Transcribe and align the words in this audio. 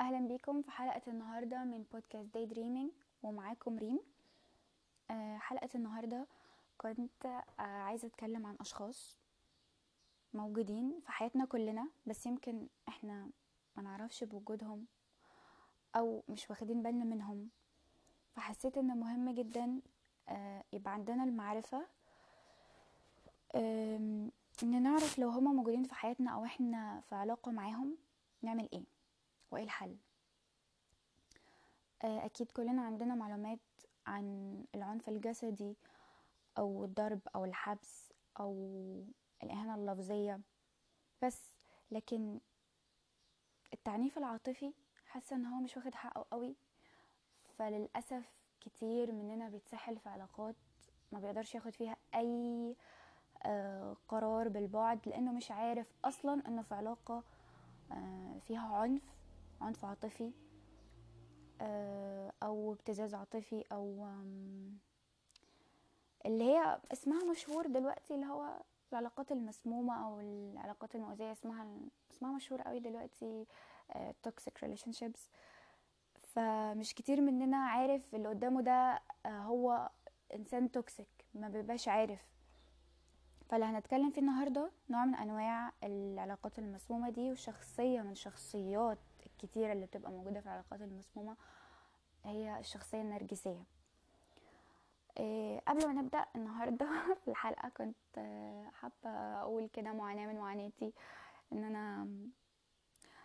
أهلا 0.00 0.18
بيكم 0.28 0.62
في 0.62 0.70
حلقة 0.70 1.02
النهاردة 1.08 1.64
من 1.64 1.84
بودكاست 1.92 2.34
Daydreaming 2.34 2.90
ومعاكم 3.22 3.78
ريم. 3.78 4.00
آه، 5.10 5.38
حلقة 5.38 5.68
النهاردة 5.74 6.26
كنت 6.78 7.26
آه، 7.26 7.42
عايزة 7.62 8.08
أتكلم 8.08 8.46
عن 8.46 8.56
أشخاص 8.60 9.16
موجودين 10.34 11.00
في 11.00 11.12
حياتنا 11.12 11.44
كلنا 11.44 11.88
بس 12.06 12.26
يمكن 12.26 12.66
إحنا 12.88 13.30
ما 13.76 13.82
نعرفش 13.82 14.24
بوجودهم 14.24 14.86
أو 15.96 16.22
مش 16.28 16.50
واخدين 16.50 16.82
بالنا 16.82 17.04
منهم. 17.04 17.48
فحسيت 18.36 18.78
إن 18.78 18.86
مهم 19.00 19.30
جدا 19.30 19.80
آه، 20.28 20.64
يبقى 20.72 20.92
عندنا 20.92 21.24
المعرفة 21.24 21.86
آم، 23.54 24.30
إن 24.62 24.82
نعرف 24.82 25.18
لو 25.18 25.28
هما 25.28 25.52
موجودين 25.52 25.84
في 25.84 25.94
حياتنا 25.94 26.30
أو 26.30 26.44
إحنا 26.44 27.00
في 27.08 27.14
علاقة 27.14 27.52
معاهم 27.52 27.96
نعمل 28.42 28.68
إيه. 28.72 28.84
وإيه 29.50 29.64
الحل؟ 29.64 29.96
آه، 32.04 32.24
أكيد 32.24 32.52
كلنا 32.52 32.82
عندنا 32.82 33.14
معلومات 33.14 33.58
عن 34.06 34.64
العنف 34.74 35.08
الجسدي 35.08 35.76
أو 36.58 36.84
الضرب 36.84 37.20
أو 37.34 37.44
الحبس 37.44 38.12
أو 38.40 38.54
الإهانة 39.42 39.74
اللفظية. 39.74 40.40
بس 41.22 41.52
لكن 41.90 42.40
التعنيف 43.72 44.18
العاطفي 44.18 44.72
حاسة 45.06 45.36
إن 45.36 45.46
هو 45.46 45.60
مش 45.60 45.76
واخد 45.76 45.94
حقه 45.94 46.26
قوي. 46.30 46.56
فللأسف 47.58 48.38
كتير 48.60 49.12
مننا 49.12 49.48
بيتسحل 49.48 49.98
في 49.98 50.08
علاقات 50.08 50.56
ما 51.12 51.20
بيقدرش 51.20 51.54
ياخد 51.54 51.74
فيها 51.74 51.96
أي 52.14 52.76
آه، 53.42 53.96
قرار 54.08 54.48
بالبعد 54.48 55.08
لأنه 55.08 55.32
مش 55.32 55.50
عارف 55.50 55.86
أصلا 56.04 56.48
إنه 56.48 56.62
في 56.62 56.74
علاقة 56.74 57.22
آه، 57.92 58.38
فيها 58.46 58.76
عنف 58.76 59.02
عنف 59.60 59.84
عاطفي 59.84 60.32
آه، 61.60 62.32
أو 62.42 62.72
ابتزاز 62.72 63.14
عاطفي 63.14 63.64
أو 63.72 64.06
اللي 66.26 66.44
هي 66.44 66.80
اسمها 66.92 67.24
مشهور 67.30 67.66
دلوقتي 67.66 68.14
اللي 68.14 68.26
هو 68.26 68.62
العلاقات 68.92 69.32
المسمومة 69.32 70.04
أو 70.06 70.20
العلاقات 70.20 70.94
المؤذية 70.94 71.32
اسمها 71.32 71.66
اسمها 72.10 72.32
مشهور 72.32 72.62
قوي 72.62 72.80
دلوقتي 72.80 73.46
toxic 74.22 74.62
relationships 74.62 75.30
فمش 76.22 76.94
كتير 76.94 77.20
مننا 77.20 77.56
عارف 77.56 78.14
اللي 78.14 78.28
قدامه 78.28 78.60
ده 78.62 79.02
آه، 79.26 79.28
هو 79.28 79.90
إنسان 80.34 80.70
toxic 80.70 81.08
ما 81.34 81.48
بيبقاش 81.48 81.88
عارف. 81.88 82.20
فاللي 83.48 83.66
هنتكلم 83.66 84.10
فيه 84.10 84.20
النهاردة 84.20 84.70
نوع 84.90 85.04
من 85.04 85.14
أنواع 85.14 85.72
العلاقات 85.82 86.58
المسمومة 86.58 87.10
دي 87.10 87.30
وشخصية 87.32 88.00
من 88.00 88.14
شخصيات 88.14 88.98
الكتيرة 89.42 89.72
اللي 89.72 89.86
بتبقى 89.86 90.10
موجودة 90.10 90.40
في 90.40 90.46
العلاقات 90.46 90.80
المسمومة 90.80 91.36
هي 92.24 92.58
الشخصية 92.58 93.00
النرجسية. 93.00 93.64
إيه، 95.18 95.60
قبل 95.68 95.86
ما 95.86 95.92
نبدأ 96.02 96.24
النهاردة 96.36 96.86
في 97.24 97.28
الحلقة 97.28 97.68
كنت 97.68 97.96
آه، 98.18 98.70
حابة 98.72 99.10
أقول 99.40 99.68
كده 99.72 99.92
معاناة 99.92 100.26
من 100.26 100.36
معاناتي 100.38 100.92
إن 101.52 101.64
أنا 101.64 102.08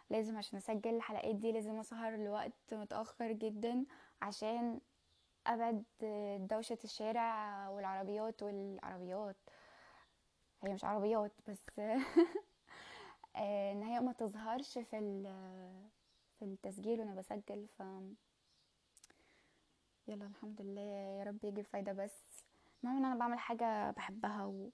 لازم 0.10 0.38
عشان 0.38 0.58
أسجل 0.58 0.96
الحلقات 0.96 1.36
دي 1.36 1.52
لازم 1.52 1.80
أسهر 1.80 2.16
لوقت 2.16 2.74
متأخر 2.74 3.32
جدا 3.32 3.86
عشان 4.22 4.80
أبعد 5.48 5.84
آه، 6.04 6.38
دوشة 6.38 6.78
الشارع 6.84 7.70
والعربيات 7.70 8.44
والعربيات. 8.44 9.38
هي 10.64 10.74
مش 10.74 10.86
عربيات 10.86 11.32
بس 11.48 11.64
آه، 13.36 13.72
إن 13.72 13.84
هي 13.84 14.00
ما 14.00 14.12
تظهرش 14.14 14.78
في 14.78 14.98
في 16.44 16.50
التسجيل 16.50 17.00
وأنا 17.00 17.16
بسجل 17.16 17.68
ف 17.68 17.84
يلا 20.08 20.26
الحمد 20.26 20.62
لله 20.62 20.82
يا 20.82 21.24
رب 21.24 21.44
يجي 21.46 21.64
فايدة 21.64 21.94
بس. 21.94 22.24
المهم 22.84 22.98
إن 22.98 23.06
أنا 23.06 23.16
بعمل 23.16 23.40
حاجة 23.40 23.92
بحبها 23.92 24.46
وان 24.46 24.72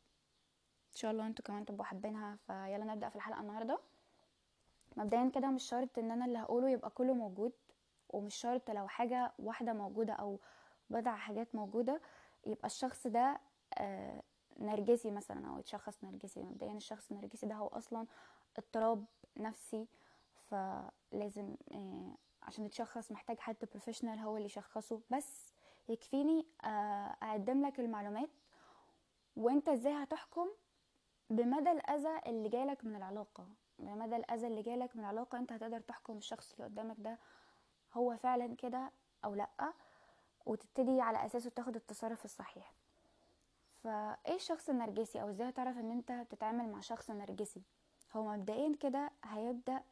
شاء 0.96 1.12
الله 1.12 1.28
أنتوا 1.28 1.46
كمان 1.46 1.66
تبقوا 1.66 1.84
حابينها 1.86 2.36
فيلا 2.36 2.84
نبدأ 2.86 3.10
في 3.10 3.16
الحلقة 3.16 3.42
النهاردة. 3.42 3.80
مبدئيا 4.98 5.30
كده 5.36 5.48
مش 5.52 5.64
شرط 5.64 6.00
إن 6.00 6.12
أنا 6.12 6.26
اللي 6.26 6.40
هقوله 6.40 6.70
يبقى 6.70 6.90
كله 6.90 7.14
موجود 7.14 7.52
ومش 8.10 8.36
شرط 8.36 8.70
لو 8.72 8.88
حاجة 8.88 9.34
واحدة 9.40 9.74
موجودة 9.74 10.14
أو 10.14 10.40
بضع 10.90 11.16
حاجات 11.16 11.56
موجودة 11.56 12.02
يبقى 12.46 12.66
الشخص 12.68 13.08
ده 13.08 13.40
آه، 13.78 14.24
نرجسي 14.60 15.12
مثلا 15.12 15.48
أو 15.50 15.60
يتشخص 15.60 16.04
نرجسي. 16.04 16.44
مبدئيا 16.44 16.74
الشخص 16.74 17.12
النرجسي 17.12 17.46
ده 17.48 17.56
هو 17.56 17.68
أصلا 17.68 18.06
اضطراب 18.58 19.06
نفسي 19.38 19.88
فلازم 20.50 21.56
آه، 21.72 22.16
عشان 22.44 22.66
يتشخص 22.66 23.12
محتاج 23.12 23.40
حد 23.40 23.56
بروفيشنال 23.72 24.20
هو 24.20 24.36
اللي 24.38 24.46
يشخصه. 24.46 25.02
بس 25.10 25.54
يكفيني 25.90 26.48
آه، 26.64 27.16
أقدم 27.24 27.66
لك 27.66 27.80
المعلومات 27.80 28.30
وأنت 29.36 29.70
إزاي 29.70 29.94
هتحكم 29.94 30.48
بمدى 31.30 31.72
الأذى 31.72 32.20
اللي 32.26 32.50
جالك 32.50 32.86
من 32.86 32.96
العلاقة؟ 32.96 33.48
بمدى 33.80 34.16
الأذى 34.16 34.48
اللي 34.48 34.62
جالك 34.62 34.96
من 34.96 35.02
العلاقة 35.04 35.38
أنت 35.38 35.52
هتقدر 35.52 35.80
تحكم 35.80 36.18
الشخص 36.18 36.54
اللي 36.54 36.66
قدامك 36.66 36.96
ده 37.00 37.20
هو 37.94 38.18
فعلا 38.18 38.56
كده 38.56 38.92
أو 39.26 39.34
لأ 39.36 39.74
وتبتدي 40.46 41.02
على 41.02 41.26
أساسه 41.26 41.50
تاخد 41.50 41.76
التصرف 41.76 42.26
الصحيح. 42.26 42.74
فإيه 43.84 44.36
الشخص 44.36 44.70
النرجسي؟ 44.70 45.22
أو 45.22 45.30
إزاي 45.30 45.52
تعرف 45.52 45.78
إن 45.78 45.92
أنت 45.92 46.12
بتتعامل 46.12 46.70
مع 46.70 46.80
شخص 46.80 47.10
نرجسي؟ 47.12 47.64
هو 48.14 48.24
مبدئيا 48.32 48.76
كده 48.80 49.12
هيبدأ 49.24 49.84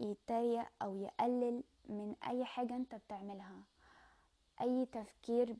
يتريق 0.00 0.66
أو 0.82 0.96
يقلل 0.96 1.62
من 1.88 2.14
أي 2.28 2.44
حاجة 2.44 2.76
أنت 2.76 2.94
بتعملها. 2.94 3.62
أي 4.60 4.86
تفكير 4.86 5.56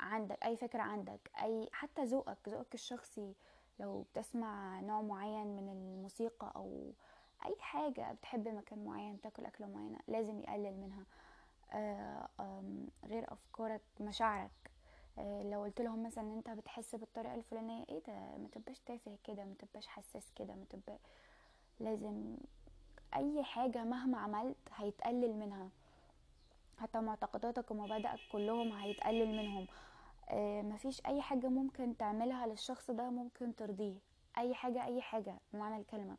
عندك 0.00 0.44
أي 0.44 0.56
فكرة 0.56 0.82
عندك 0.82 1.30
أي 1.42 1.68
حتى 1.72 2.04
ذوقك 2.04 2.48
ذوقك 2.48 2.74
الشخصي. 2.74 3.34
لو 3.80 4.02
بتسمع 4.02 4.80
نوع 4.80 5.00
معين 5.00 5.46
من 5.56 5.68
الموسيقى 5.68 6.52
أو 6.56 6.92
أي 7.46 7.56
حاجة 7.60 8.12
بتحب 8.12 8.48
مكان 8.48 8.84
معين 8.84 9.20
تاكل 9.20 9.44
أكلة 9.44 9.66
معينة 9.66 9.98
لازم 10.08 10.40
يقلل 10.40 10.76
منها. 10.80 11.04
آه، 11.72 12.28
غير 13.04 13.32
أفكارك 13.32 13.82
مشاعرك. 14.00 14.50
آه، 15.18 15.42
لو 15.42 15.62
قلت 15.62 15.80
لهم 15.80 16.02
مثلا 16.02 16.24
إن 16.24 16.36
أنت 16.36 16.50
بتحس 16.50 16.94
بالطريقة 16.94 17.34
الفلانية 17.34 17.84
إيه 17.88 18.02
ده؟ 18.06 18.12
ما 18.36 18.48
تبقاش 18.52 18.80
تافه 18.80 19.18
كده 19.24 19.44
ما 19.44 19.54
تبقاش 19.58 19.86
حساس 19.86 20.32
كده 20.36 20.54
ما 20.54 20.64
تبقى 20.70 20.98
لازم 21.80 22.36
أي 23.14 23.44
حاجة 23.44 23.84
مهما 23.84 24.18
عملت 24.18 24.56
هيتقلل 24.76 25.34
منها. 25.36 25.68
حتى 26.78 27.00
معتقداتك 27.00 27.70
ومبادئك 27.70 28.20
كلهم 28.32 28.72
هيتقلل 28.72 29.36
منهم. 29.36 29.66
آه، 30.30 30.62
مفيش 30.62 31.06
أي 31.06 31.22
حاجة 31.22 31.46
ممكن 31.48 31.96
تعملها 31.96 32.46
للشخص 32.46 32.90
ده 32.90 33.10
ممكن 33.10 33.56
ترضيه. 33.56 33.94
أي 34.38 34.54
حاجة 34.54 34.84
أي 34.84 35.02
حاجة 35.02 35.34
بمعنى 35.52 35.76
الكلمة. 35.76 36.16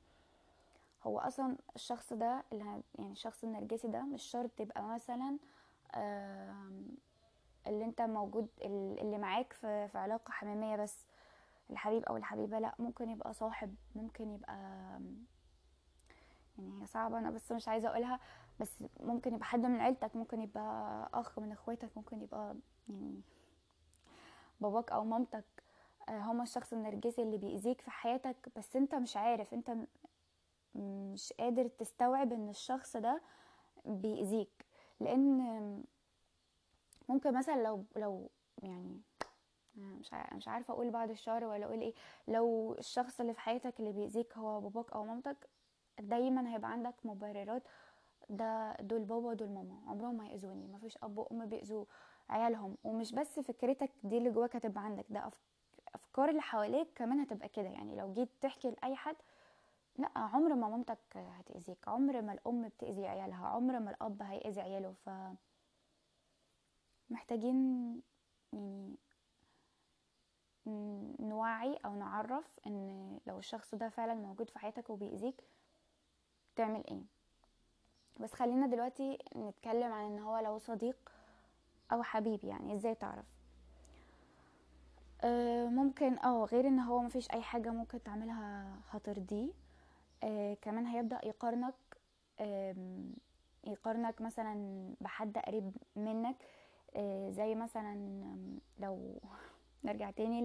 هو 1.03 1.19
أصلا 1.19 1.57
الشخص 1.75 2.13
ده 2.13 2.44
اللي 2.53 2.66
يعني 2.99 3.11
الشخص 3.11 3.44
النرجسي 3.44 3.88
ده 3.88 4.01
مش 4.01 4.23
شرط 4.23 4.59
يبقى 4.59 4.83
مثلا 4.83 5.38
آم، 5.95 6.88
اللي 7.67 7.85
أنت 7.85 8.01
موجود 8.01 8.47
ال- 8.66 8.99
اللي 8.99 9.17
معاك 9.17 9.53
في 9.53 9.89
علاقة 9.95 10.31
حميمية 10.31 10.75
بس 10.75 11.05
الحبيب 11.69 12.03
أو 12.03 12.17
الحبيبة. 12.17 12.59
لأ 12.59 12.75
ممكن 12.79 13.09
يبقى 13.09 13.33
صاحب 13.33 13.75
ممكن 13.95 14.29
يبقى 14.29 14.55
يعني 16.59 16.81
هي 16.81 16.86
صعبة 16.86 17.20
أنا 17.20 17.31
بس 17.31 17.52
مش 17.52 17.68
عايزة 17.68 17.90
أقولها 17.90 18.20
بس 18.59 18.72
ممكن 19.00 19.34
يبقى 19.34 19.46
حد 19.46 19.59
من 19.66 19.80
عيلتك 19.81 20.16
ممكن 20.16 20.42
يبقى 20.42 21.09
أخ 21.14 21.40
من 21.40 21.52
إخواتك 21.52 21.90
ممكن 21.97 22.22
يبقى 22.22 22.56
يعني 22.90 23.22
باباك 24.62 24.92
أو 24.92 25.03
مامتك 25.06 25.46
آه، 26.09 26.20
هما 26.20 26.44
الشخص 26.44 26.74
النرجسي 26.74 27.22
اللي 27.22 27.38
بيأذيك 27.38 27.81
في 27.81 27.92
حياتك 27.92 28.50
بس 28.56 28.75
أنت 28.75 28.96
مش 28.96 29.18
عارف 29.18 29.53
أنت 29.53 29.70
م- 29.72 29.88
مش 31.14 31.34
قادر 31.34 31.68
تستوعب 31.68 32.34
إن 32.34 32.50
الشخص 32.50 32.97
ده 32.97 33.22
بيأذيك. 33.85 34.66
لأن 35.00 35.84
ممكن 37.09 37.34
مثلا 37.38 37.64
لو 37.64 37.85
لو 37.96 38.29
يعني 38.64 39.02
أنا 39.78 39.94
مش 39.94 40.14
مش 40.34 40.47
عارفة 40.47 40.73
أقول 40.73 40.90
بعد 40.91 41.09
الشهر 41.09 41.44
ولا 41.46 41.66
أقول 41.66 41.82
إيه 41.82 41.94
لو 42.28 42.76
الشخص 42.79 43.20
اللي 43.20 43.34
في 43.34 43.40
حياتك 43.40 43.79
اللي 43.79 43.91
بيأذيك 43.91 44.38
هو 44.38 44.62
باباك 44.62 44.91
أو 44.94 45.05
مامتك 45.05 45.50
دايما 46.01 46.53
هيبقى 46.55 46.72
عندك 46.72 46.93
مبررات 47.03 47.63
ده 48.29 48.75
دول 48.75 49.03
بابا 49.03 49.28
ودول 49.29 49.49
ماما 49.49 49.81
عمرهم 49.87 50.17
ما 50.17 50.28
هيأذوني 50.28 50.67
مفيش 50.67 50.97
أب 51.03 51.17
وأم 51.17 51.46
بيأذوا 51.46 51.85
عيالهم. 52.29 52.78
ومش 52.84 53.11
بس 53.13 53.40
فكرتك 53.40 53.91
دي 54.03 54.17
اللي 54.17 54.29
جواك 54.31 54.55
هتبقى 54.55 54.84
عندك 54.84 55.05
ده 55.09 55.31
أفكار 55.96 56.29
اللي 56.29 56.41
حواليك 56.41 56.87
كمان 56.96 57.19
هتبقى 57.19 57.49
كده. 57.49 57.67
يعني 57.69 57.96
لو 57.96 58.13
جيت 58.13 58.29
تحكي 58.41 58.72
لأي 58.72 58.96
حد 58.96 59.16
لا 59.97 60.09
عمر 60.16 60.55
ما 60.55 60.67
مامتك 60.69 61.17
هتأذيك 61.17 61.87
عمر 61.87 62.22
ما 62.22 62.34
الأم 62.34 62.67
بتأذي 62.67 63.07
عيالها 63.07 63.47
عمر 63.47 63.79
ما 63.79 63.91
الأب 63.91 64.22
هيأذي 64.22 64.61
عياله. 64.61 64.91
ف 65.05 65.09
محتاجين 67.09 68.02
يعني 68.53 68.95
نوعي 71.19 71.75
أو 71.85 71.95
نعرف 71.95 72.59
إن 72.67 73.19
لو 73.28 73.40
الشخص 73.40 73.75
ده 73.75 73.90
فعلا 73.90 74.13
موجود 74.13 74.49
في 74.49 74.59
حياتك 74.59 74.90
وبيأذيك 74.90 75.43
تعمل 76.59 76.84
إيه. 76.91 77.02
بس 78.20 78.34
خلينا 78.34 78.67
دلوقتي 78.67 79.17
نتكلم 79.35 79.94
عن 79.94 80.06
ان 80.06 80.20
هو 80.20 80.38
لو 80.38 80.58
صديق 80.59 81.11
أو 81.91 82.03
حبيب 82.03 82.44
يعني 82.44 82.73
إزاي 82.76 82.96
تعرف؟ 82.96 83.26
آه، 85.22 85.66
ممكن 85.66 86.17
آه 86.20 86.46
غير 86.46 86.67
ان 86.67 86.79
هو 86.79 87.02
مفيش 87.02 87.32
اي 87.32 87.41
حاجة 87.41 87.70
ممكن 87.70 88.03
تعملها 88.03 88.76
هترضيه 88.90 89.50
آه، 90.23 90.53
كمان 90.61 90.85
هيبدأ 90.85 91.20
يقارنك 91.23 91.73
آم، 92.40 93.14
يقارنك 93.67 94.22
مثلا 94.22 94.85
بحد 95.02 95.38
قريب 95.38 95.72
منك. 95.96 96.35
آه، 96.96 97.29
زي 97.29 97.55
مثلا 97.55 97.96
لو 98.79 99.22
نرجع 99.85 100.12
تاني 100.12 100.41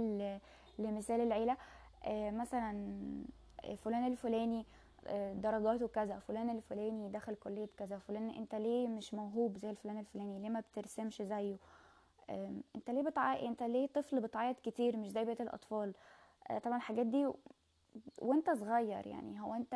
لمثال 0.78 1.20
العيلة. 1.20 1.56
آه، 2.04 2.30
مثلا 2.30 2.72
فلان 3.84 4.06
الفلاني 4.06 4.66
درجاته 5.34 5.88
كذا 5.88 6.18
فلان 6.18 6.50
الفلاني 6.50 7.08
دخل 7.08 7.34
كلية 7.34 7.68
كذا 7.76 7.98
فلان 7.98 8.30
انت 8.30 8.54
ليه 8.54 8.88
مش 8.88 9.14
موهوب 9.14 9.56
زي 9.58 9.70
الفلان 9.70 9.98
الفلاني؟ 9.98 10.38
ليه 10.38 10.48
ما 10.48 10.60
بترسمش 10.60 11.22
زيه؟ 11.22 11.56
انت 12.76 12.90
ليه 12.90 13.02
بتعيط 13.02 13.42
انت 13.42 13.62
ليه 13.62 13.86
طفل 13.86 14.20
بتعيط 14.20 14.60
كتير 14.60 14.96
مش 14.96 15.08
زي 15.10 15.24
بقية 15.24 15.36
الأطفال؟ 15.40 15.94
آه، 16.50 16.58
طبعا 16.58 16.76
الحاجات 16.76 17.06
دي 17.06 17.28
وانت 18.18 18.50
صغير 18.50 19.06
يعني 19.06 19.40
هو 19.40 19.54
انت 19.54 19.74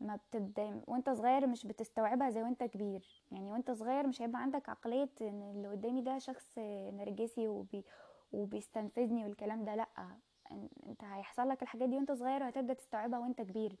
ما 0.00 0.16
بتبدا 0.16 0.80
وانت 0.86 1.10
صغير 1.10 1.46
مش 1.46 1.66
بتستوعبها 1.66 2.30
زي 2.30 2.42
وانت 2.42 2.64
كبير 2.64 3.22
يعني 3.32 3.50
وانت 3.50 3.70
صغير 3.70 4.06
مش 4.06 4.22
هيبقى 4.22 4.42
عندك 4.42 4.68
عقلية 4.68 5.08
إن 5.20 5.42
اللي 5.42 5.68
قدامي 5.68 6.00
ده 6.02 6.18
شخص 6.18 6.58
نرجسي 6.92 7.48
وبي 7.48 7.84
وبيستنفذني 8.32 9.24
والكلام 9.24 9.64
ده 9.64 9.74
ان- 9.74 9.86
أنت 10.86 11.04
هيحصل 11.04 11.48
لك 11.48 11.62
الحاجات 11.62 11.88
دي 11.88 11.96
وأنت 11.96 12.12
صغير 12.12 12.42
وهتبدأ 12.42 12.74
تستوعبها 12.74 13.18
وأنت 13.18 13.42
كبير. 13.42 13.76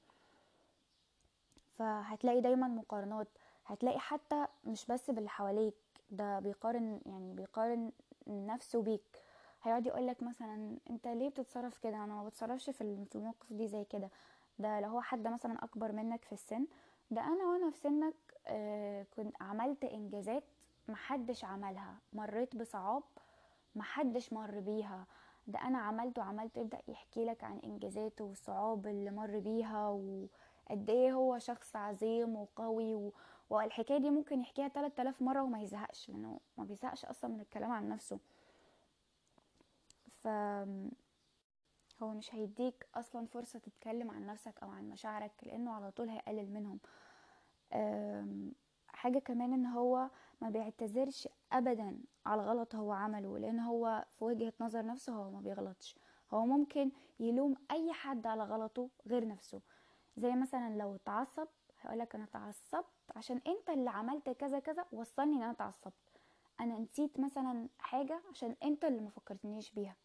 فهتلاقي 1.78 2.40
دايما 2.40 2.68
مقارنات 2.68 3.28
هتلاقي 3.66 3.98
حتى 3.98 4.46
مش 4.64 4.86
بس 4.86 5.10
باللي 5.10 5.28
حواليك 5.28 5.74
ده 6.10 6.38
بيقارن 6.40 7.00
يعني 7.06 7.34
بيقارن 7.34 7.92
نفسه 8.26 8.82
بيك. 8.82 9.22
هيقعد 9.62 9.86
يقولك 9.86 10.22
مثلا 10.22 10.76
أنت 10.90 11.08
ليه 11.08 11.28
بتتصرف 11.28 11.78
كده؟ 11.78 11.96
أنا 12.04 12.14
ما 12.14 12.24
بتصرفش 12.24 12.70
في 12.70 12.80
الم- 12.80 13.04
في 13.04 13.14
المواقف 13.16 13.52
دي 13.52 13.68
زي 13.68 13.84
كده. 13.84 14.10
ده 14.58 14.80
لو 14.80 14.88
هو 14.88 15.00
حد 15.00 15.28
مثلا 15.28 15.64
أكبر 15.64 15.92
منك 15.92 16.24
في 16.24 16.32
السن 16.32 16.66
ده 17.10 17.20
أنا 17.20 17.44
وأنا 17.46 17.70
في 17.70 17.78
سنك 17.78 18.14
آه 18.46 19.06
كنت 19.16 19.42
عملت 19.42 19.84
إنجازات 19.84 20.44
محدش 20.88 21.44
عملها. 21.44 21.94
مريت 22.12 22.56
بصعاب 22.56 23.02
محدش 23.76 24.32
مر 24.32 24.60
بيها. 24.60 25.06
ده 25.50 25.58
أنا 25.62 25.78
عملت 25.78 26.18
وعملت 26.18 26.56
يبدأ 26.56 26.78
يحكي 26.88 27.24
لك 27.24 27.44
عن 27.44 27.58
إنجازاته 27.58 28.24
والصعاب 28.24 28.86
اللي 28.86 29.10
مر 29.10 29.38
بيها 29.38 29.88
وقد 29.88 30.90
إيه 30.90 31.12
هو 31.12 31.38
شخص 31.38 31.76
عظيم 31.76 32.36
وقوي 32.36 32.94
و... 32.94 33.12
والحكاية 33.50 33.98
دي 33.98 34.10
ممكن 34.10 34.40
يحكيها 34.40 34.68
3000 34.68 35.22
مرة 35.22 35.42
وما 35.42 35.60
يزهقش 35.62 36.08
لأنه 36.08 36.40
ما 36.58 36.64
بيزهقش 36.64 37.04
أصلا 37.04 37.30
من 37.30 37.40
الكلام 37.40 37.70
عن 37.72 37.88
نفسه. 37.88 38.18
فهو 40.24 40.74
مش 42.02 42.34
هيديك 42.34 42.86
أصلا 42.94 43.26
فرصة 43.26 43.58
تتكلم 43.58 44.10
عن 44.10 44.26
نفسك 44.26 44.54
أو 44.62 44.70
عن 44.70 44.88
مشاعرك 44.88 45.32
لأنه 45.42 45.72
على 45.72 45.90
طول 45.90 46.08
هيقلل 46.08 46.52
منهم. 46.52 46.78
أم، 47.72 48.52
حاجة 48.88 49.18
كمان 49.18 49.52
إن 49.52 49.66
هو 49.66 50.10
ما 50.40 50.50
بيعتذرش 50.50 51.28
ابدا 51.52 51.98
على 52.26 52.42
غلط 52.42 52.74
هو 52.74 52.92
عمله 52.92 53.38
لأن 53.38 53.60
هو 53.60 54.04
في 54.18 54.24
وجهة 54.24 54.52
نظر 54.60 54.86
نفسه 54.86 55.12
هو 55.12 55.30
ما 55.30 55.40
بيغلطش. 55.40 55.96
هو 56.30 56.46
ممكن 56.46 56.90
يلوم 57.20 57.54
أي 57.70 57.92
حد 57.92 58.26
على 58.26 58.44
غلطه 58.44 58.88
غير 59.06 59.28
نفسه. 59.28 59.60
زي 60.16 60.32
مثلا 60.32 60.76
لو 60.76 60.94
اتعصب 60.94 61.48
هيقولك 61.80 62.14
أنا 62.14 62.24
اتعصبت 62.24 62.86
عشان 63.16 63.40
أنت 63.46 63.70
اللي 63.70 63.90
عملت 63.90 64.30
كذا 64.30 64.58
كذا 64.58 64.84
وصلني 64.92 65.36
إن 65.36 65.42
أنا 65.42 65.50
اتعصبت. 65.50 65.94
أنا 66.60 66.78
نسيت 66.78 67.20
مثلا 67.20 67.68
حاجة 67.78 68.20
عشان 68.30 68.56
أنت 68.62 68.84
اللي 68.84 69.00
ما 69.00 69.10
فكرتنيش 69.10 69.70
بيها. 69.70 69.96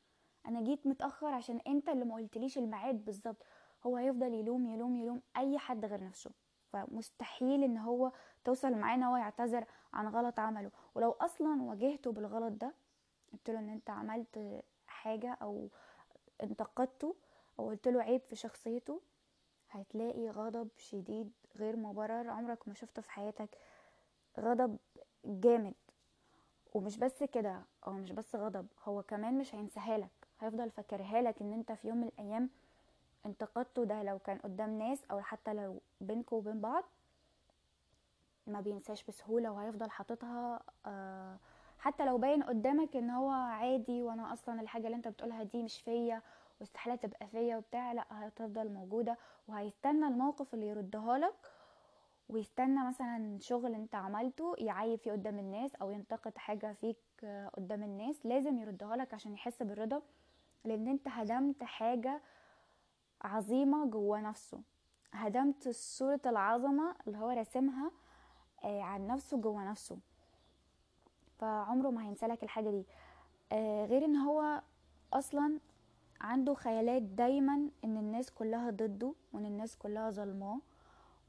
أنا 0.48 0.62
جيت 0.62 0.88
متأخر 0.88 1.28
عشان 1.28 1.60
أنت 1.68 1.90
اللي 1.90 2.06
ما 2.06 2.16
قلتليش 2.16 2.58
الميعاد 2.58 3.06
بالظبط. 3.06 3.46
هو 3.86 3.98
هيفضل 3.98 4.34
يلوم 4.34 4.66
يلوم 4.66 4.96
يلوم 4.96 5.22
أي 5.38 5.58
حد 5.58 5.86
غير 5.86 6.04
نفسه. 6.04 6.32
فمستحيل 6.74 7.64
إن 7.64 7.78
هو 7.78 8.12
توصل 8.46 8.74
معاه 8.76 8.96
إن 8.96 9.04
هو 9.04 9.18
يعتذر 9.18 9.66
عن 9.94 10.08
غلط 10.08 10.40
عمله. 10.40 10.72
ولو 10.96 11.12
أصلا 11.12 11.62
واجهته 11.64 12.12
بالغلط 12.12 12.54
ده 12.54 12.74
قلت 13.34 13.50
له 13.50 13.60
إن 13.60 13.70
أنت 13.70 13.90
عملت 13.90 14.64
حاجة 14.88 15.38
أو 15.42 15.68
انتقدته 16.44 17.16
أو 17.60 17.70
قلت 17.70 17.88
له 17.88 18.02
عيب 18.02 18.22
في 18.22 18.36
شخصيته 18.36 19.02
هتلاقي 19.70 20.30
غضب 20.30 20.70
شديد 20.78 21.32
غير 21.56 21.76
مبرر 21.76 22.30
عمرك 22.30 22.68
ما 22.68 22.74
شفته 22.74 23.02
في 23.02 23.12
حياتك. 23.12 23.58
غضب 24.40 24.78
جامد. 25.26 25.74
ومش 26.74 26.98
بس 26.98 27.24
كده 27.24 27.62
هو 27.86 27.94
مش 27.94 28.12
بس 28.12 28.36
غضب 28.36 28.68
هو 28.84 29.04
كمان 29.04 29.38
مش 29.38 29.56
هينساها 29.56 29.98
لك. 29.98 30.28
هيفضل 30.40 30.72
فاكرها 30.72 31.22
لك 31.22 31.42
إن 31.42 31.54
أنت 31.54 31.72
في 31.72 31.88
يوم 31.88 31.98
من 31.98 32.08
الأيام 32.08 32.50
انتقدته 33.26 33.84
ده 33.84 34.04
لو 34.04 34.20
كان 34.20 34.38
قدام 34.38 34.78
ناس 34.80 35.04
أو 35.12 35.22
حتى 35.22 35.54
لو 35.54 35.82
بينكوا 36.02 36.38
وبين 36.38 36.62
بعض 36.62 36.84
ما 38.48 38.62
بينساش 38.62 39.04
بسهولة 39.04 39.52
وهيفضل 39.52 39.90
حاططها 39.90 40.60
آه، 40.86 41.38
حتى 41.80 42.06
لو 42.06 42.18
باين 42.18 42.44
قدامك 42.44 42.96
إن 42.96 43.10
هو 43.10 43.30
عادي 43.30 44.04
وأنا 44.04 44.34
أصلا 44.34 44.62
الحاجة 44.62 44.86
اللي 44.86 44.96
أنت 44.98 45.08
بتقولها 45.08 45.44
دي 45.44 45.64
مش 45.64 45.82
فيا 45.82 46.22
واستحالة 46.60 46.96
تبقى 46.96 47.28
فيا 47.28 47.58
وبتاع 47.58 47.92
لأ 47.92 48.06
هتفضل 48.10 48.74
موجودة 48.74 49.18
وهيستنى 49.48 50.08
الموقف 50.08 50.54
اللي 50.54 50.68
يردها 50.68 51.18
لك 51.18 51.52
ويستنى 52.30 52.88
مثلا 52.88 53.38
شغل 53.42 53.74
أنت 53.76 53.96
عملته 53.96 54.56
يعيب 54.58 55.00
فيه 55.00 55.12
قدام 55.12 55.40
الناس 55.40 55.76
أو 55.76 55.92
ينتقد 55.92 56.38
حاجة 56.38 56.74
فيك 56.74 56.98
آه، 57.24 57.48
قدام 57.48 57.84
الناس 57.84 58.26
لازم 58.26 58.58
يردها 58.58 58.96
لك 58.96 59.14
عشان 59.14 59.34
يحس 59.34 59.64
بالرضا 59.64 60.02
لأن 60.64 60.88
أنت 60.88 61.08
هدمت 61.08 61.64
حاجة 61.64 62.22
عظيمة 63.22 63.86
جوه 63.86 64.22
نفسه. 64.22 64.62
هدمت 65.14 65.70
صورة 65.70 66.22
العظمة 66.26 66.96
اللي 67.08 67.18
هو 67.18 67.30
راسمها 67.30 67.92
عن 68.64 69.08
نفسه 69.08 69.38
جوه 69.38 69.70
نفسه. 69.70 69.98
فعمره 71.40 71.90
ما 71.90 72.04
هينسالك 72.04 72.44
الحاجة 72.44 72.70
دي. 72.70 72.86
آه، 73.52 73.86
غير 73.86 74.06
إن 74.06 74.16
هو 74.16 74.62
أصلا 75.14 75.60
عنده 76.22 76.54
خيالات 76.54 77.02
دايما 77.02 77.70
إن 77.84 77.98
الناس 77.98 78.32
كلها 78.32 78.70
ضده 78.70 79.14
وإن 79.34 79.46
الناس 79.46 79.76
كلها 79.76 80.10
ظلماه 80.10 80.60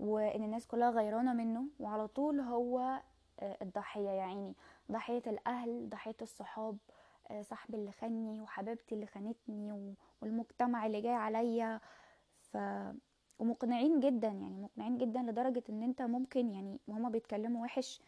وإن 0.00 0.44
الناس 0.44 0.66
كلها 0.66 0.90
غيرانة 0.90 1.32
منه. 1.32 1.64
وعلى 1.80 2.08
طول 2.08 2.40
هو 2.40 3.00
آه، 3.40 3.56
الضحية 3.62 4.10
يا 4.10 4.22
عيني. 4.22 4.54
ضحية 4.92 5.22
الأهل 5.26 5.88
ضحية 5.90 6.16
الصحاب 6.22 6.76
آه، 7.30 7.42
صاحبي 7.42 7.76
اللي 7.76 7.92
خاني 7.92 8.40
وحبيبتي 8.40 8.94
اللي 8.94 9.06
خانتني 9.06 9.94
والمجتمع 10.22 10.86
اللي 10.86 11.00
جاي 11.00 11.14
عليا. 11.14 11.80
ف 12.40 12.56
ومقنعين 13.38 14.00
جدا 14.00 14.28
يعني 14.28 14.60
مقنعين 14.62 14.98
جدا 14.98 15.22
لدرجة 15.22 15.62
إن 15.70 15.82
أنت 15.82 16.02
ممكن 16.02 16.50
يعني 16.50 16.80
هما 16.88 17.08
بيتكلموا 17.08 17.62
وحش 17.62 18.00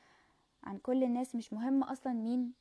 عن 0.65 0.79
كل 0.79 1.05
الناس 1.05 1.35
مش 1.35 1.53
مهم 1.53 1.83
أصلا 1.83 2.13
مين 2.13 2.53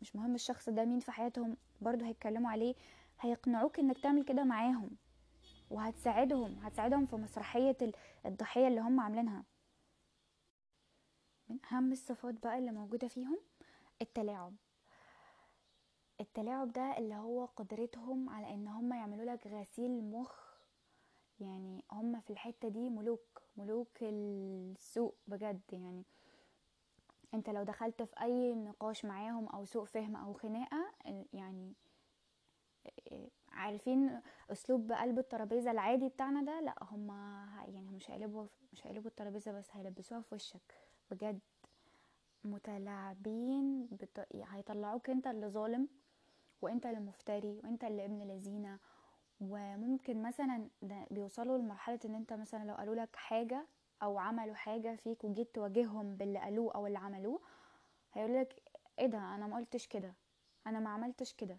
مش 0.00 0.16
مهم 0.16 0.34
الشخص 0.34 0.68
ده 0.68 0.84
مين 0.84 1.00
في 1.00 1.12
حياتهم 1.12 1.56
برضو 1.80 2.04
هيتكلموا 2.04 2.50
عليه 2.50 2.74
هيقنعوك 3.20 3.78
إنك 3.78 3.98
تعمل 3.98 4.24
كده 4.24 4.44
معاهم 4.44 4.90
وهتساعدهم 5.70 6.58
هتساعدهم 6.62 7.06
في 7.06 7.16
مسرحية 7.16 7.76
ال- 7.82 7.92
الضحية 8.26 8.68
اللي 8.68 8.80
هم 8.80 9.00
عاملينها. 9.00 9.44
من 11.48 11.58
أهم 11.72 11.92
الصفات 11.92 12.34
بقى 12.42 12.58
اللي 12.58 12.72
موجودة 12.72 13.08
فيهم 13.08 13.38
التلاعب. 14.02 14.54
التلاعب 16.20 16.72
ده 16.72 16.98
اللي 16.98 17.14
هو 17.14 17.44
قدرتهم 17.44 18.30
على 18.30 18.54
إن 18.54 18.68
هم 18.68 18.92
يعملوا 18.92 19.24
لك 19.24 19.46
غسيل 19.46 20.04
مخ 20.10 20.45
يعني 21.40 21.84
هم 21.92 22.20
في 22.20 22.30
الحتة 22.30 22.68
دي 22.68 22.90
ملوك 22.90 23.42
ملوك 23.56 23.98
السوق 24.02 25.14
بجد 25.26 25.60
يعني 25.72 26.04
انت 27.34 27.50
لو 27.50 27.62
دخلت 27.62 28.02
في 28.02 28.20
أي 28.22 28.54
نقاش 28.54 29.04
معاهم 29.04 29.46
أو 29.48 29.64
سوء 29.64 29.84
فهم 29.84 30.16
أو 30.16 30.32
خناقة 30.32 30.92
يعني 31.32 31.72
عارفين 33.52 34.20
أسلوب 34.52 34.92
قلب 34.92 35.18
الترابيزة 35.18 35.70
العادي 35.70 36.08
بتاعنا 36.08 36.42
ده 36.42 36.60
لأ 36.60 36.74
هم 36.82 37.08
يعني 37.74 37.90
مش 37.90 38.10
هيقلبوا 38.10 38.46
مش 38.72 38.86
هيقلبوا 38.86 39.10
الترابيزة 39.10 39.52
بس 39.52 39.68
هيلبسوها 39.72 40.20
في 40.20 40.34
وشك 40.34 40.74
بجد 41.10 41.40
متلاعبين. 42.44 43.88
هيطلعوك 44.34 45.10
انت 45.10 45.26
اللي 45.26 45.48
ظالم 45.48 45.88
وانت 46.62 46.86
اللي 46.86 47.00
مفتري 47.00 47.60
وانت 47.64 47.84
اللي 47.84 48.04
ابن 48.04 48.22
لذينة 48.22 48.78
وممكن 49.40 50.22
مثلا 50.22 50.68
بيوصلوا 51.10 51.58
لمرحلة 51.58 52.00
إن 52.04 52.14
أنت 52.14 52.32
مثلا 52.32 52.64
لو 52.64 52.74
قالوا 52.74 52.94
لك 52.94 53.16
حاجة 53.16 53.66
أو 54.02 54.18
عملوا 54.18 54.54
حاجة 54.54 54.96
فيك 54.96 55.24
وجيت 55.24 55.54
تواجههم 55.54 56.16
باللي 56.16 56.38
قالوه 56.38 56.74
أو 56.74 56.86
اللي 56.86 56.98
عملوه 56.98 57.40
هيقول 58.12 58.34
لك 58.34 58.62
إيه 58.98 59.06
ده؟ 59.06 59.18
أنا 59.18 59.46
ما 59.46 59.56
قلتش 59.56 59.86
كده. 59.86 60.14
أنا 60.66 60.80
ما 60.80 60.90
عملتش 60.90 61.32
كده. 61.34 61.58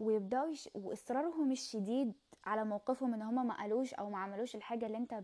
ويبدأوا 0.00 0.48
يش... 0.48 0.68
وإصرارهم 0.74 1.52
الشديد 1.52 2.12
على 2.44 2.64
موقفهم 2.64 3.14
إن 3.14 3.22
هما 3.22 3.42
ما 3.42 3.56
قالوش 3.56 3.94
أو 3.94 4.10
ما 4.10 4.18
عملوش 4.18 4.56
الحاجة 4.56 4.86
اللي 4.86 4.98
أنت 4.98 5.22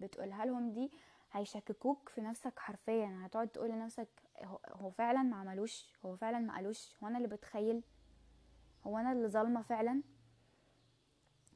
بتقولها 0.00 0.44
لهم 0.44 0.72
دي 0.72 0.90
هيشككوك 1.32 2.08
في 2.08 2.20
نفسك 2.20 2.58
حرفيا. 2.58 3.20
هتقعد 3.24 3.48
تقول 3.48 3.70
لنفسك 3.70 4.08
هو 4.72 4.90
فعلا 4.90 5.22
ما 5.22 5.36
عملوش؟ 5.36 5.92
هو 6.04 6.16
فعلا 6.16 6.38
ما 6.38 6.54
قالوش؟ 6.54 6.96
هو 7.02 7.08
أنا 7.08 7.16
اللي 7.18 7.28
بتخيل؟ 7.28 7.82
هو 8.86 8.98
أنا 8.98 9.12
اللي 9.12 9.28
ظالمة 9.28 9.62
فعلا؟ 9.62 10.02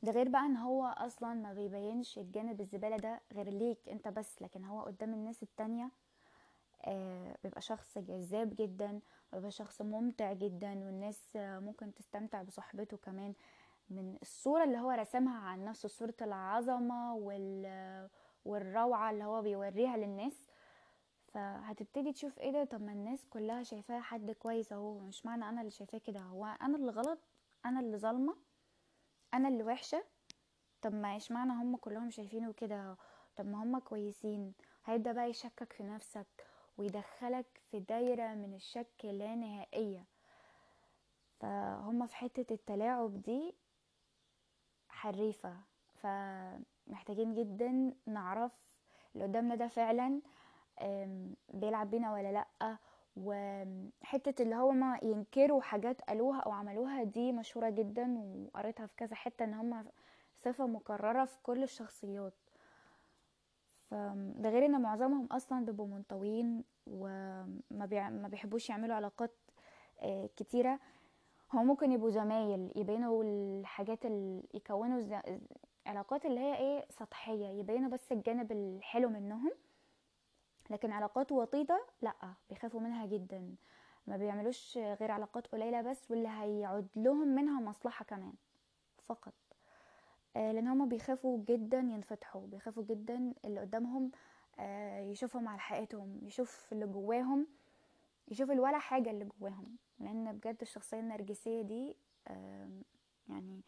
ده 0.02 0.12
غير 0.12 0.28
بقى 0.28 0.46
ان 0.46 0.56
هو 0.56 0.84
أصلا 0.86 1.34
ما 1.34 1.52
بيبينش 1.52 2.18
الجانب 2.18 2.60
الزبالة 2.60 2.96
ده 2.96 3.20
غير 3.32 3.48
ليك 3.48 3.88
انت 3.88 4.08
بس 4.08 4.42
لكن 4.42 4.64
هو 4.64 4.80
قدام 4.82 5.14
الناس 5.14 5.42
التانية 5.42 5.90
آه 6.84 7.36
بيبقى 7.44 7.60
شخص 7.60 7.98
جذاب 7.98 8.54
جدا 8.56 9.00
بيبقى 9.32 9.50
شخص 9.50 9.82
ممتع 9.82 10.32
جدا 10.32 10.84
والناس 10.84 11.24
ممكن 11.36 11.94
تستمتع 11.94 12.42
بصحبته 12.42 12.96
كمان 12.96 13.34
من 13.90 14.16
الصورة 14.22 14.64
اللي 14.64 14.78
هو 14.78 14.90
رسمها 14.90 15.38
عن 15.38 15.64
نفسه 15.64 15.88
صورة 15.88 16.14
العظمة 16.22 17.14
وال 17.14 18.08
والروعة 18.44 19.10
اللي 19.10 19.24
هو 19.24 19.42
بيوريها 19.42 19.96
للناس. 19.96 20.42
فهتبتدي 21.28 22.12
تشوف 22.12 22.38
إيه 22.38 22.50
ده؟ 22.52 22.64
طب 22.64 22.82
ما 22.82 22.92
الناس 22.92 23.26
كلها 23.26 23.62
شايفاه 23.62 24.00
حد 24.00 24.30
كويس 24.30 24.72
اهو 24.72 24.98
مش 24.98 25.26
معنى 25.26 25.48
أنا 25.48 25.60
اللي 25.60 25.70
شايفاه 25.70 25.98
كده 25.98 26.20
هو 26.20 26.46
أنا 26.62 26.76
اللي 26.76 26.90
غلط؟ 26.92 27.18
أنا 27.66 27.80
اللي 27.80 27.96
ظالمة؟ 27.98 28.36
أنا 29.34 29.48
اللي 29.48 29.62
وحشة. 29.62 30.04
طب 30.82 30.94
ما 30.94 31.16
اشمعنى 31.16 31.52
هم 31.52 31.76
كلهم 31.76 32.10
شايفينه 32.10 32.52
كده؟ 32.52 32.96
طب 33.36 33.46
ما 33.46 33.62
هم 33.62 33.78
كويسين. 33.78 34.54
هيبدأ 34.84 35.12
بقى 35.12 35.30
يشكك 35.30 35.72
في 35.72 35.82
نفسك 35.82 36.26
ويدخلك 36.78 37.60
في 37.70 37.80
دايرة 37.80 38.34
من 38.34 38.54
الشك 38.54 39.04
لا 39.04 39.34
نهائية. 39.34 40.04
فهم 41.40 42.06
في 42.06 42.16
حتة 42.16 42.52
التلاعب 42.54 43.22
دي 43.22 43.54
حريفة. 44.88 45.56
فمحتاجين 45.94 47.34
جدا 47.34 47.94
نعرف 48.06 48.52
اللي 49.14 49.24
قدامنا 49.24 49.54
ده 49.54 49.68
فعلا 49.68 50.20
بيلعب 51.48 51.90
بينا 51.90 52.12
ولا 52.12 52.32
لأ. 52.32 52.78
وحتة 53.24 54.42
اللي 54.42 54.54
هو 54.56 54.70
ما 54.70 54.98
ينكروا 55.02 55.60
حاجات 55.62 56.00
قالوها 56.00 56.40
أو 56.40 56.52
عملوها 56.52 57.02
دي 57.04 57.32
مشهورة 57.32 57.70
جدا 57.70 58.18
وقريتها 58.18 58.86
في 58.86 58.96
كذا 58.96 59.14
حتة 59.14 59.44
إن 59.44 59.54
هما 59.54 59.84
صفة 60.44 60.66
مكررة 60.66 61.24
في 61.24 61.38
كل 61.42 61.62
الشخصيات. 61.62 62.32
فده 63.90 64.48
غير 64.50 64.64
إن 64.66 64.82
معظمهم 64.82 65.26
أصلا 65.26 65.64
بيبقوا 65.64 65.86
منطويين 65.86 66.64
وما 66.86 67.48
ما 68.10 68.28
بيحبوش 68.30 68.70
يعملوا 68.70 68.96
علاقات 68.96 69.30
آه، 70.00 70.28
كتيرة. 70.36 70.78
هو 71.54 71.62
ممكن 71.62 71.92
يبقوا 71.92 72.10
زمايل 72.10 72.72
يبينوا 72.76 73.24
الحاجات 73.24 74.06
اللي 74.06 74.42
يكونوا 74.54 75.20
علاقات 75.86 76.26
اللي 76.26 76.40
هي 76.40 76.56
إيه 76.56 76.84
سطحية 76.90 77.46
يبينوا 77.48 77.90
بس 77.90 78.12
الجانب 78.12 78.52
الحلو 78.52 79.08
منهم. 79.08 79.50
لكن 80.70 80.92
علاقات 80.92 81.32
وطيدة 81.32 81.86
لأ 82.02 82.34
بيخافوا 82.50 82.80
منها 82.80 83.06
جدا. 83.06 83.54
ما 84.06 84.16
بيعملوش 84.16 84.78
غير 84.78 85.10
علاقات 85.10 85.46
قليلة 85.46 85.82
بس 85.82 86.10
واللي 86.10 86.28
هيعود 86.28 86.88
لهم 86.96 87.28
منها 87.28 87.60
مصلحة 87.60 88.04
كمان 88.04 88.32
فقط. 89.06 89.34
آه 90.36 90.52
لأن 90.52 90.68
هما 90.68 90.84
بيخافوا 90.84 91.44
جدا 91.48 91.78
ينفتحوا 91.78 92.46
بيخافوا 92.46 92.84
جدا 92.84 93.34
اللي 93.44 93.60
قدامهم 93.60 94.10
آه 94.58 95.00
يشوفهم 95.00 95.48
على 95.48 95.58
حقيقتهم 95.60 96.20
يشوف 96.22 96.68
اللي 96.72 96.86
جواهم 96.86 97.46
يشوف 98.28 98.50
الولا 98.50 98.78
حاجة 98.78 99.10
اللي 99.10 99.24
جواهم. 99.40 99.76
لأن 99.98 100.32
بجد 100.32 100.56
الشخصية 100.62 101.00
النرجسية 101.00 101.62
دي 101.62 101.96
يعني 103.28 103.62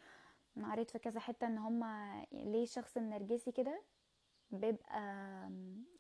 أنا 0.57 0.73
قريت 0.73 0.91
في 0.91 0.99
كذا 0.99 1.21
حتة 1.21 1.47
إن 1.47 1.59
هما 1.59 2.25
ليه 2.33 2.63
الشخص 2.63 2.97
النرجسي 2.97 3.53
كده؟ 3.53 3.83
بيبقى 4.53 5.49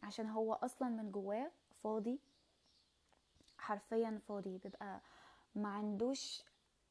عشان 0.02 0.26
هو 0.28 0.52
أصلا 0.52 0.88
من 0.88 1.10
جواه 1.12 1.50
فاضي 1.84 2.20
حرفيا 3.58 4.20
فاضي 4.28 4.58
بيبقى 4.58 5.00
ما 5.54 5.68
عندوش 5.68 6.44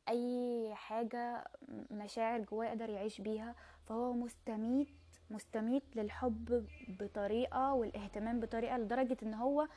أي 0.09 0.71
حاجة 0.75 1.47
مشاعر 1.91 2.39
جواه 2.41 2.65
يقدر 2.65 2.89
يعيش 2.89 3.21
بيها. 3.21 3.55
فهو 3.85 4.13
مستميت 4.13 4.87
مستميت 5.29 5.83
للحب 5.95 6.67
بطريقة 6.99 7.73
والاهتمام 7.73 8.39
بطريقة 8.39 8.77
لدرجة 8.77 9.17
إن 9.23 9.33
هو 9.33 9.67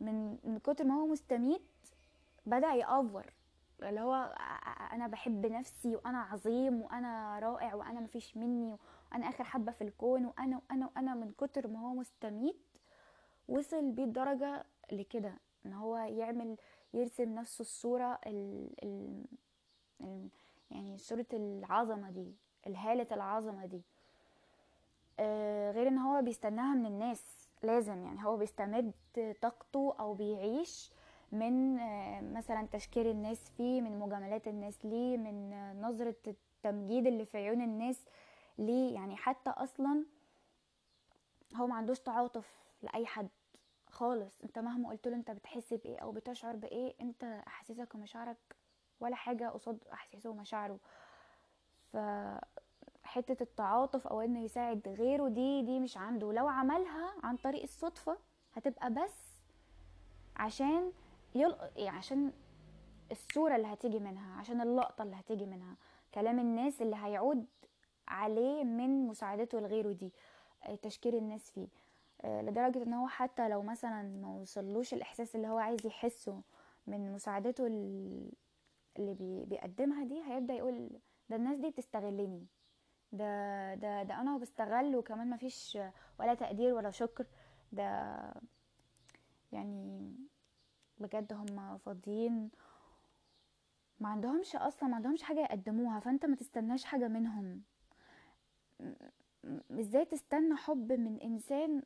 من, 0.00 0.38
من 0.44 0.58
كتر 0.58 0.84
ما 0.84 0.94
هو 0.94 1.06
مستميت 1.06 1.62
بدأ 2.46 2.68
يأفور. 2.74 3.32
اللي 3.82 4.00
هو 4.00 4.34
أنا 4.92 5.06
بحب 5.06 5.46
نفسي 5.46 5.96
وأنا 5.96 6.18
عظيم 6.20 6.82
وأنا 6.82 7.38
رائع 7.38 7.74
وأنا 7.74 8.00
مفيش 8.00 8.36
مني 8.36 8.76
أنا 9.14 9.28
آخر 9.28 9.44
حبة 9.44 9.72
في 9.72 9.82
الكون 9.84 10.24
وأنا 10.26 10.60
وأنا 10.70 10.86
وأنا 10.96 11.14
من 11.14 11.30
كتر 11.38 11.68
ما 11.68 11.80
هو 11.80 11.94
مستميت 11.94 12.56
وصل 13.48 13.90
بيه 13.90 14.04
الدرجه 14.04 14.64
لكده 14.92 15.34
إن 15.66 15.72
هو 15.72 15.96
يعمل 15.96 16.56
يرسم 16.94 17.34
نفسه 17.34 17.62
الصورة 17.62 18.18
ال 18.26 18.70
ال 18.82 19.24
ال 20.00 20.28
يعني 20.70 20.98
صورة 20.98 21.26
العظمة 21.32 22.10
دي 22.10 22.34
الهالة 22.66 23.06
العظمة 23.12 23.66
دي. 23.66 23.82
آه 25.20 25.70
غير 25.70 25.88
إن 25.88 25.98
هو 25.98 26.22
بيستناها 26.22 26.74
من 26.74 26.86
الناس 26.86 27.48
لازم 27.62 28.04
يعني 28.04 28.24
هو 28.24 28.36
بيستمد 28.36 28.92
طاقته 29.42 29.94
أو 30.00 30.14
بيعيش 30.14 30.90
من 31.32 31.78
آه 31.78 32.20
مثلا 32.20 32.66
تشكير 32.72 33.10
الناس 33.10 33.50
فيه 33.50 33.80
من 33.80 33.98
مجاملات 33.98 34.48
الناس 34.48 34.84
ليه 34.86 35.16
من 35.16 35.50
نظرة 35.82 36.16
التمجيد 36.26 37.06
اللي 37.06 37.24
في 37.24 37.38
عيون 37.38 37.62
الناس. 37.62 38.04
ليه؟ 38.58 38.94
يعني 38.94 39.16
حتى 39.16 39.50
أصلا 39.50 40.04
هو 41.56 41.66
ما 41.66 41.74
عندوش 41.74 41.98
تعاطف 42.00 42.54
لأي 42.82 43.06
حد 43.06 43.28
خالص. 43.90 44.42
أنت 44.44 44.58
مهما 44.58 44.88
قلت 44.88 45.08
له 45.08 45.16
أنت 45.16 45.30
بتحس 45.30 45.74
بإيه 45.74 45.98
أو 45.98 46.12
بتشعر 46.12 46.56
بإيه 46.56 46.94
أنت 47.00 47.24
احاسيسك 47.24 47.94
ومشاعرك 47.94 48.36
ولا 49.00 49.16
حاجة 49.16 49.48
قصاد 49.48 49.84
احاسيسه 49.92 50.30
ومشاعره. 50.30 50.78
ف 51.92 51.96
حتة 53.04 53.42
التعاطف 53.42 54.06
أو 54.06 54.20
إنه 54.20 54.40
يساعد 54.40 54.88
غيره 54.88 55.28
دي 55.28 55.62
دي 55.62 55.80
مش 55.80 55.96
عنده. 55.96 56.32
لو 56.32 56.48
عملها 56.48 57.14
عن 57.22 57.36
طريق 57.36 57.62
الصدفة 57.62 58.18
هتبقى 58.54 58.90
بس 58.90 59.38
عشان 60.36 60.92
يل... 61.34 61.56
عشان 61.78 62.32
الصورة 63.10 63.56
اللي 63.56 63.66
هتيجي 63.72 63.98
منها 63.98 64.34
عشان 64.40 64.60
اللقطة 64.60 65.02
اللي 65.02 65.16
هتيجي 65.16 65.46
منها. 65.46 65.76
كلام 66.14 66.38
الناس 66.38 66.82
اللي 66.82 66.96
هيعود 66.96 67.46
عليه 68.08 68.64
من 68.64 69.06
مساعدته 69.06 69.60
لغيره 69.60 69.92
دي 69.92 70.12
آه، 70.64 70.74
تشكير 70.74 71.18
الناس 71.18 71.50
فيه. 71.50 71.68
آه، 72.22 72.42
لدرجة 72.42 72.82
إن 72.82 72.92
هو 72.92 73.08
حتى 73.08 73.48
لو 73.48 73.62
مثلا 73.62 74.02
ما 74.02 74.28
وصلوش 74.28 74.94
الإحساس 74.94 75.36
اللي 75.36 75.48
هو 75.48 75.58
عايز 75.58 75.86
يحسه 75.86 76.40
من 76.86 77.12
مساعدته 77.12 77.66
اللي 77.66 79.44
بيقدمها 79.44 80.04
دي 80.04 80.22
هيبدأ 80.24 80.54
يقول 80.54 80.90
ده 81.30 81.36
الناس 81.36 81.58
دي 81.58 81.70
بتستغلني. 81.70 82.46
ده 83.12 83.74
ده 83.74 84.02
ده 84.02 84.20
أنا 84.20 84.38
بستغل 84.38 84.96
وكمان 84.96 85.30
مفيش 85.30 85.78
ولا 86.20 86.34
تقدير 86.34 86.74
ولا 86.74 86.90
شكر. 86.90 87.26
ده 87.72 87.82
يعني 89.52 90.14
بجد 90.98 91.32
هم 91.32 91.78
فاضيين. 91.78 92.50
ما 94.00 94.08
عندهمش 94.08 94.56
أصلا 94.56 94.88
ما 94.88 94.96
عندهمش 94.96 95.22
حاجة 95.22 95.40
يقدموها 95.40 96.00
فأنت 96.00 96.26
ما 96.26 96.36
تستناش 96.36 96.84
حاجة 96.84 97.08
منهم. 97.08 97.62
إزاي 99.80 100.04
تستنى 100.04 100.56
حب 100.56 100.92
من 100.92 101.20
انسان 101.20 101.82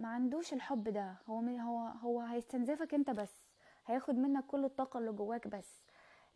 ما 0.00 0.08
عندوش 0.08 0.52
الحب 0.52 0.88
ده؟ 0.88 1.16
هو 1.26 1.40
هو 1.40 1.78
هو 1.78 2.20
هيستنزفك 2.20 2.94
انت 2.94 3.10
بس 3.10 3.42
هياخد 3.86 4.14
منك 4.14 4.46
كل 4.46 4.64
الطاقة 4.64 4.98
اللي 4.98 5.12
جواك 5.12 5.48
بس 5.48 5.82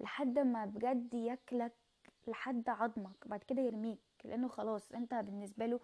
لحد 0.01 0.39
ما 0.39 0.65
بجد 0.65 1.15
ياكلك 1.15 1.73
لحد 2.27 2.69
عظمك 2.69 3.29
بعد 3.29 3.43
كده 3.43 3.63
يرميك 3.63 3.99
لأنه 4.25 4.49
خلاص 4.49 4.93
انت 4.93 5.15
بالنسبة 5.15 5.67
له 5.67 5.81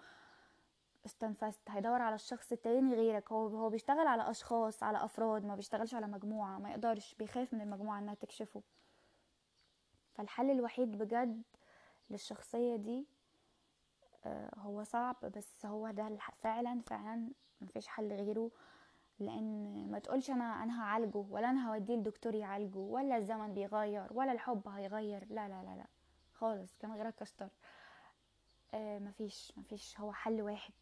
استنفست 1.06 1.70
هيدور 1.70 2.02
على 2.02 2.14
الشخص 2.14 2.52
التاني 2.52 2.94
غيرك. 2.94 3.32
هو 3.32 3.46
هو 3.46 3.70
بيشتغل 3.70 4.06
على 4.06 4.30
أشخاص 4.30 4.82
على 4.82 5.04
أفراد 5.04 5.44
ما 5.44 5.54
بيشتغلش 5.54 5.94
على 5.94 6.06
مجموعة 6.06 6.58
ما 6.58 6.70
يقدرش 6.70 7.14
بيخاف 7.14 7.54
من 7.54 7.60
المجموعة 7.60 7.98
إنها 7.98 8.14
تكشفه. 8.14 8.62
فالحل 10.14 10.50
الوحيد 10.50 10.98
بجد 10.98 11.42
للشخصية 12.10 12.76
دي 12.76 13.06
هو 14.58 14.82
صعب 14.84 15.16
بس 15.36 15.66
هو 15.66 15.90
ده 15.90 16.18
فعلا 16.42 16.80
فعلا 16.80 17.30
مفيش 17.60 17.88
حل 17.88 18.12
غيره 18.12 18.50
لأن 19.18 19.90
ما 19.90 19.98
تقولش 19.98 20.30
أنا 20.30 20.62
أنا 20.62 20.82
هعالجه 20.82 21.16
ولا 21.30 21.50
أنا 21.50 21.70
هوديه 21.70 21.96
لدكتور 21.96 22.34
يعالجه 22.34 22.78
ولا 22.78 23.16
الزمن 23.16 23.54
بيغير 23.54 24.06
ولا 24.12 24.32
الحب 24.32 24.68
هيغير 24.68 25.24
لا 25.30 25.48
لا 25.48 25.62
لا 25.62 25.76
لا 25.76 25.86
خالص 26.32 26.76
كان 26.76 26.92
غيرك 26.92 27.14
كشطر. 27.14 27.48
آه 28.74 28.98
مفيش 28.98 29.52
مفيش 29.56 30.00
هو 30.00 30.12
حل 30.12 30.42
واحد. 30.42 30.72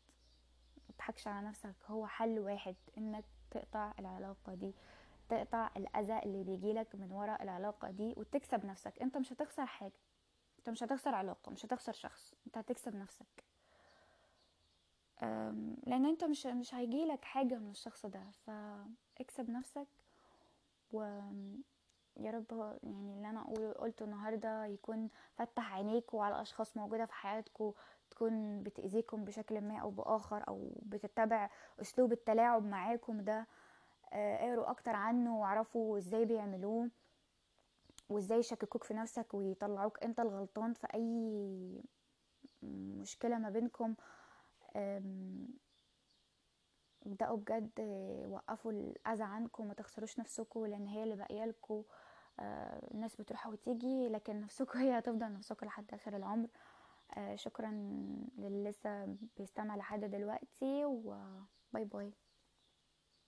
متضحكش 0.91 1.29
على 1.29 1.47
نفسك 1.47 1.75
هو 1.87 2.07
حل 2.07 2.39
واحد 2.39 2.75
إنك 2.99 3.25
تقطع 3.51 3.93
العلاقة 3.99 4.55
دي 4.55 4.75
تقطع 5.29 5.71
الأذى 5.77 6.19
اللي 6.19 6.45
بيجيلك 6.45 6.95
من 6.95 7.13
وراء 7.13 7.43
العلاقة 7.43 7.91
دي 7.91 8.15
وتكسب 8.17 8.67
نفسك. 8.67 9.03
أنت 9.03 9.17
مش 9.17 9.33
هتخسر 9.33 9.67
حاجة. 9.67 9.93
انت 10.67 10.73
مش 10.73 10.83
هتخسر 10.83 11.15
علاقة 11.15 11.53
مش 11.53 11.65
هتخسر 11.67 11.93
شخص 11.93 12.35
انت 12.47 12.59
هتكسب 12.59 12.97
نفسك. 12.97 13.45
لأن 15.87 16.07
انت 16.07 16.25
مش 16.25 16.47
مش 16.47 16.75
هيجيلك 16.75 17.25
حاجة 17.25 17.55
من 17.59 17.71
الشخص 17.71 18.07
ده 18.07 18.25
فاكسب 18.47 19.51
نفسك. 19.51 19.87
و 20.93 21.03
يا 22.17 22.31
رب 22.31 22.79
يعني 22.83 23.13
اللي 23.17 23.31
أنا 23.31 23.43
قلته 23.79 24.05
النهارده 24.05 24.65
يكون 24.65 25.09
فتح 25.35 25.75
عينيكوا 25.75 26.25
على 26.25 26.43
أشخاص 26.43 26.77
موجودة 26.77 27.07
في 27.07 27.13
حياتكم 27.13 27.73
تكون 28.11 28.63
بتأذيكم 28.63 29.25
بشكل 29.25 29.61
ما 29.61 29.79
أو 29.79 29.91
بآخر 29.91 30.45
أو 30.49 30.71
بتتبع 30.83 31.51
أسلوب 31.81 32.13
التلاعب 32.13 32.65
معاكم 32.65 33.21
ده. 33.21 33.47
آه، 34.13 34.37
اقروا 34.49 34.71
أكتر 34.71 34.97
عنه 34.97 35.39
واعرفوا 35.41 35.99
إزاي 35.99 36.25
بيعملوه. 36.25 36.91
وإزاي 38.09 38.39
يشككوك 38.39 38.85
في 38.85 38.95
نفسك 38.95 39.35
ويطلعوك 39.35 40.03
أنت 40.03 40.21
الغلطان 40.21 40.73
في 40.73 40.87
أي 40.95 41.83
مشكلة 42.63 43.39
ما 43.39 43.51
بينكم. 43.51 43.95
ابدأوا 47.07 47.37
بجد 47.37 47.81
وقفوا 48.31 48.73
الأذى 48.73 49.23
عنكم 49.23 49.69
ما 49.69 49.75
تخسروش 49.75 50.19
نفسكم 50.19 50.67
لأن 50.67 50.87
هي 50.87 51.03
اللي 51.03 51.17
باقية 51.17 51.45
لكم. 51.45 51.83
آه، 52.41 52.91
الناس 52.95 53.17
بتروح 53.17 53.47
وتيجي 53.47 54.09
لكن 54.09 54.41
نفسكم 54.41 54.79
هي 54.83 54.99
هتفضل 54.99 55.33
نفسكم 55.33 55.67
لحد 55.67 55.95
آخر 55.95 56.17
العمر. 56.17 56.49
آه، 57.17 57.37
شكرا 57.37 57.71
للي 58.39 58.71
لسه 58.71 59.17
بيستمع 59.39 59.77
لحد 59.77 60.05
دلوقتي 60.05 60.85
وباي 60.85 61.85
باي 61.85 62.13